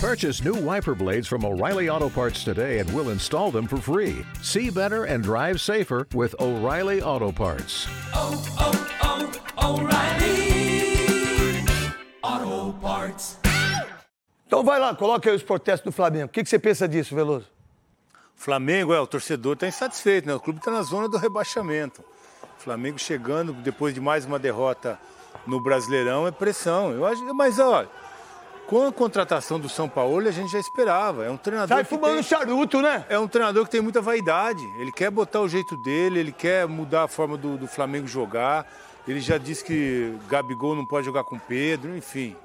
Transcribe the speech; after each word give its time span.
Purchase 0.00 0.44
new 0.44 0.54
wiper 0.54 0.94
blades 0.94 1.26
from 1.26 1.44
O'Reilly 1.44 1.90
Auto 1.90 2.08
Parts 2.08 2.44
today 2.44 2.78
and 2.78 2.88
we'll 2.94 3.10
install 3.10 3.50
them 3.50 3.66
for 3.66 3.78
free. 3.78 4.24
See 4.42 4.70
better 4.70 5.06
and 5.06 5.24
drive 5.24 5.60
safer 5.60 6.06
with 6.14 6.36
O'Reilly 6.40 7.02
Auto 7.02 7.32
Parts. 7.32 7.88
Oh, 8.14 8.40
oh, 8.60 9.32
oh, 9.58 9.80
O'Reilly 9.80 11.66
Auto 12.22 12.78
Parts. 12.78 13.38
Então 14.46 14.62
vai 14.62 14.78
lá, 14.78 14.94
coloca 14.94 15.28
aí 15.28 15.34
os 15.34 15.42
protestos 15.42 15.86
do 15.86 15.92
Flamengo. 15.92 16.26
O 16.26 16.28
que, 16.28 16.44
que 16.44 16.48
você 16.48 16.60
pensa 16.60 16.86
disso, 16.86 17.12
Veloso? 17.12 17.46
Flamengo, 18.36 18.94
é, 18.94 19.00
o 19.00 19.06
torcedor 19.06 19.54
está 19.54 19.66
insatisfeito, 19.66 20.28
né? 20.28 20.34
O 20.34 20.38
clube 20.38 20.60
está 20.60 20.70
na 20.70 20.82
zona 20.82 21.08
do 21.08 21.16
rebaixamento. 21.16 22.04
O 22.56 22.62
Flamengo 22.62 23.00
chegando 23.00 23.52
depois 23.52 23.92
de 23.94 24.00
mais 24.00 24.24
uma 24.24 24.38
derrota 24.38 24.96
no 25.44 25.60
Brasileirão 25.60 26.24
é 26.24 26.30
pressão. 26.30 26.92
Eu 26.92 27.04
acho, 27.04 27.34
mas 27.34 27.58
olha, 27.58 27.88
com 28.68 28.86
a 28.86 28.92
contratação 28.92 29.58
do 29.58 29.66
São 29.66 29.88
Paulo 29.88 30.28
a 30.28 30.30
gente 30.30 30.52
já 30.52 30.58
esperava. 30.58 31.24
É 31.24 31.30
um 31.30 31.38
treinador 31.38 31.74
Sai 31.74 31.84
que 31.84 31.88
fumando 31.90 32.14
tem, 32.14 32.22
charuto, 32.22 32.82
né? 32.82 33.04
é 33.08 33.18
um 33.18 33.26
treinador 33.26 33.64
que 33.64 33.70
tem 33.70 33.80
muita 33.80 34.02
vaidade. 34.02 34.62
Ele 34.78 34.92
quer 34.92 35.10
botar 35.10 35.40
o 35.40 35.48
jeito 35.48 35.74
dele, 35.78 36.20
ele 36.20 36.32
quer 36.32 36.68
mudar 36.68 37.04
a 37.04 37.08
forma 37.08 37.38
do, 37.38 37.56
do 37.56 37.66
Flamengo 37.66 38.06
jogar. 38.06 38.66
Ele 39.08 39.20
já 39.20 39.38
disse 39.38 39.64
que 39.64 40.14
Gabigol 40.28 40.76
não 40.76 40.84
pode 40.84 41.06
jogar 41.06 41.24
com 41.24 41.38
Pedro, 41.38 41.96
enfim. 41.96 42.36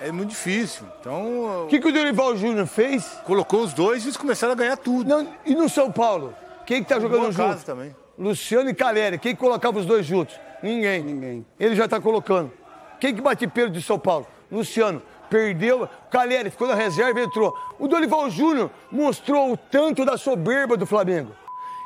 É 0.00 0.10
muito 0.10 0.30
difícil. 0.30 0.86
Então, 0.98 1.64
O 1.64 1.66
que, 1.68 1.78
que 1.78 1.88
o 1.88 1.92
Dorival 1.92 2.34
Júnior 2.36 2.66
fez? 2.66 3.04
colocou 3.26 3.60
os 3.62 3.74
dois 3.74 4.02
e 4.02 4.06
eles 4.06 4.16
começaram 4.16 4.54
a 4.54 4.56
ganhar 4.56 4.78
tudo. 4.78 5.06
Não, 5.06 5.28
e 5.44 5.54
no 5.54 5.68
São 5.68 5.92
Paulo? 5.92 6.34
Quem 6.64 6.82
que 6.82 6.88
tá 6.88 6.98
jogando 6.98 7.20
Boa 7.20 7.32
junto? 7.32 7.48
casa 7.50 7.64
também. 7.66 7.94
Luciano 8.18 8.70
e 8.70 8.74
Caleri. 8.74 9.18
Quem 9.18 9.34
que 9.34 9.40
colocava 9.40 9.78
os 9.78 9.84
dois 9.84 10.06
juntos? 10.06 10.34
Ninguém. 10.62 11.02
Ninguém. 11.02 11.46
Ele 11.60 11.76
já 11.76 11.86
tá 11.86 12.00
colocando. 12.00 12.50
Quem 12.98 13.14
que 13.14 13.20
bate 13.20 13.46
pelo 13.46 13.70
de 13.70 13.82
São 13.82 13.98
Paulo? 13.98 14.26
Luciano. 14.50 15.02
Perdeu. 15.28 15.84
O 15.84 15.88
Caleri 16.10 16.50
ficou 16.50 16.68
na 16.68 16.74
reserva 16.74 17.20
e 17.20 17.24
entrou. 17.24 17.56
O 17.78 17.88
Dorival 17.88 18.30
Júnior 18.30 18.70
mostrou 18.90 19.52
o 19.52 19.56
tanto 19.56 20.04
da 20.04 20.16
soberba 20.16 20.76
do 20.76 20.86
Flamengo. 20.86 21.32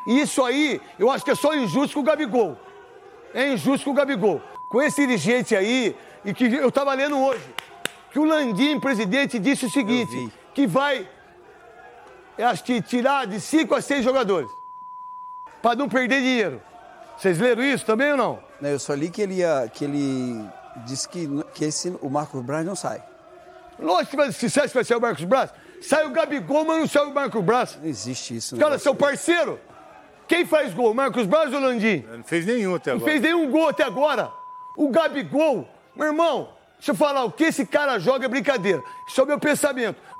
E 0.06 0.20
isso 0.20 0.44
aí, 0.44 0.80
eu 0.98 1.10
acho 1.10 1.24
que 1.24 1.30
é 1.30 1.34
só 1.34 1.54
injusto 1.54 1.94
com 1.94 2.00
o 2.00 2.04
Gabigol. 2.04 2.56
É 3.34 3.52
injusto 3.52 3.84
com 3.84 3.90
o 3.90 3.94
Gabigol. 3.94 4.40
Com 4.70 4.80
esse 4.80 5.06
dirigente 5.06 5.54
aí, 5.54 5.96
e 6.24 6.32
que 6.32 6.44
eu 6.44 6.70
tava 6.70 6.94
lendo 6.94 7.18
hoje, 7.18 7.44
que 8.10 8.18
o 8.18 8.24
Landim, 8.24 8.78
presidente, 8.80 9.38
disse 9.38 9.66
o 9.66 9.70
seguinte, 9.70 10.32
que 10.54 10.66
vai, 10.66 11.08
eu 12.36 12.46
acho 12.48 12.64
que 12.64 12.80
tirar 12.80 13.26
de 13.26 13.40
5 13.40 13.74
a 13.74 13.80
6 13.80 14.04
jogadores, 14.04 14.50
para 15.62 15.76
não 15.76 15.88
perder 15.88 16.20
dinheiro. 16.20 16.62
Vocês 17.16 17.38
leram 17.38 17.62
isso 17.62 17.84
também 17.84 18.12
ou 18.12 18.16
não? 18.16 18.38
Não, 18.60 18.70
Eu 18.70 18.78
só 18.78 18.94
li 18.94 19.10
que 19.10 19.20
ele 19.22 19.34
ia, 19.34 19.70
que 19.72 19.84
ele 19.84 20.44
disse 20.86 21.08
que, 21.08 21.28
que 21.54 21.64
esse, 21.66 21.94
o 22.00 22.08
Marcos 22.08 22.42
Braz 22.42 22.64
não 22.64 22.74
sai. 22.74 23.02
Lógico 23.80 24.10
que 24.10 24.16
vai, 24.16 24.32
se 24.32 24.48
você 24.50 24.66
vai 24.68 24.84
ser 24.84 24.96
o 24.96 25.00
Marcos 25.00 25.24
Braz, 25.24 25.50
sai 25.80 26.06
o 26.06 26.10
Gabigol, 26.10 26.64
mas 26.64 26.78
não 26.78 26.86
sai 26.86 27.04
o 27.04 27.12
Marcos 27.14 27.42
Braz. 27.42 27.78
Não 27.80 27.88
existe 27.88 28.36
isso. 28.36 28.56
Cara, 28.56 28.78
seu 28.78 28.94
parceiro, 28.94 29.58
quem 30.28 30.46
faz 30.46 30.72
gol, 30.74 30.94
Marcos 30.94 31.26
Braz 31.26 31.52
ou 31.52 31.60
Landim? 31.60 32.04
Não 32.10 32.24
fez 32.24 32.46
nenhum 32.46 32.74
até 32.74 32.90
Não 32.90 32.98
agora. 32.98 33.10
fez 33.12 33.22
nenhum 33.22 33.50
gol 33.50 33.68
até 33.68 33.84
agora. 33.84 34.30
O 34.76 34.88
Gabigol, 34.88 35.68
meu 35.94 36.06
irmão, 36.08 36.50
deixa 36.78 36.92
eu 36.92 36.94
falar, 36.94 37.24
o 37.24 37.32
que 37.32 37.44
esse 37.44 37.66
cara 37.66 37.98
joga 37.98 38.24
é 38.26 38.28
brincadeira. 38.28 38.82
Isso 39.08 39.20
é 39.20 39.24
o 39.24 39.26
meu 39.26 39.38
pensamento. 39.38 40.00